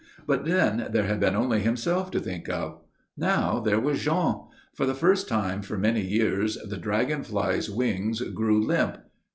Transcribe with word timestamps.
But 0.25 0.45
then 0.45 0.87
there 0.91 1.03
had 1.03 1.19
been 1.19 1.35
only 1.35 1.59
himself 1.59 2.09
to 2.09 2.19
think 2.19 2.49
of. 2.49 2.79
Now 3.15 3.59
there 3.59 3.79
was 3.79 4.01
Jean. 4.03 4.47
For 4.73 4.87
the 4.87 4.95
first 4.95 5.27
time 5.27 5.61
for 5.61 5.77
many 5.77 6.01
years 6.01 6.55
the 6.67 6.77
dragon 6.77 7.21
fly's 7.21 7.69
wings 7.69 8.19
grew 8.19 8.63
limp. 8.65 8.97